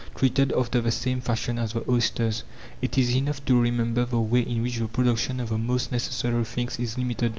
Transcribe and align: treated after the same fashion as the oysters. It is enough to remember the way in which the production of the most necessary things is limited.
treated 0.15 0.51
after 0.53 0.81
the 0.81 0.89
same 0.89 1.21
fashion 1.21 1.59
as 1.59 1.73
the 1.73 1.85
oysters. 1.87 2.43
It 2.81 2.97
is 2.97 3.15
enough 3.15 3.45
to 3.45 3.61
remember 3.61 4.03
the 4.03 4.19
way 4.19 4.39
in 4.41 4.63
which 4.63 4.77
the 4.77 4.87
production 4.87 5.39
of 5.39 5.49
the 5.49 5.59
most 5.59 5.91
necessary 5.91 6.43
things 6.43 6.79
is 6.79 6.97
limited. 6.97 7.29